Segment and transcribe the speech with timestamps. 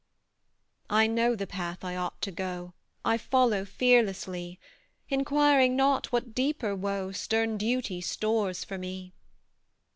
[0.89, 2.73] I know the path I ought to go
[3.05, 4.59] I follow fearlessly,
[5.09, 9.13] Inquiring not what deeper woe Stern duty stores for me.